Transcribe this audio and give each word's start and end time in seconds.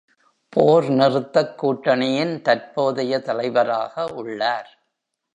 போர் 0.49 0.89
நிறுத்தக் 0.89 1.57
கூட்டணியின் 1.57 2.41
தற்போதைய 2.41 3.19
தலைவராக 3.19 4.05
உள்ளார். 4.05 4.83